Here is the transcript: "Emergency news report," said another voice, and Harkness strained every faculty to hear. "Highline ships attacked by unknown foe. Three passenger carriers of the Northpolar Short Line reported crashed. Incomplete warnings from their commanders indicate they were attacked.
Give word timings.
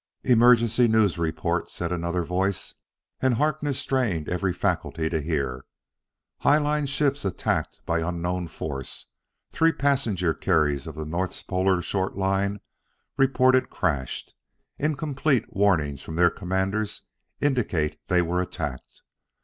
"Emergency 0.23 0.87
news 0.87 1.19
report," 1.19 1.69
said 1.69 1.91
another 1.91 2.23
voice, 2.23 2.73
and 3.21 3.35
Harkness 3.35 3.77
strained 3.77 4.27
every 4.27 4.51
faculty 4.51 5.09
to 5.09 5.21
hear. 5.21 5.63
"Highline 6.41 6.87
ships 6.87 7.23
attacked 7.23 7.81
by 7.85 7.99
unknown 7.99 8.47
foe. 8.47 8.81
Three 9.51 9.71
passenger 9.71 10.33
carriers 10.33 10.87
of 10.87 10.95
the 10.95 11.05
Northpolar 11.05 11.83
Short 11.83 12.17
Line 12.17 12.61
reported 13.15 13.69
crashed. 13.69 14.33
Incomplete 14.79 15.45
warnings 15.53 16.01
from 16.01 16.15
their 16.15 16.31
commanders 16.31 17.03
indicate 17.39 17.99
they 18.07 18.23
were 18.23 18.41
attacked. 18.41 19.03